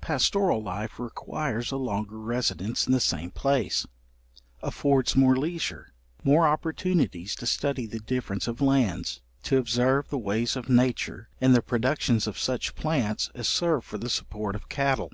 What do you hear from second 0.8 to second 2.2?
requires a longer